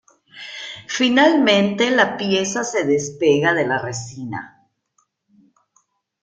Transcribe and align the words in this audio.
Finalmente 0.87 1.91
la 1.91 2.17
pieza 2.17 2.63
se 2.63 2.85
despega 2.85 3.53
de 3.53 3.67
la 3.67 3.77
resina. 3.77 4.67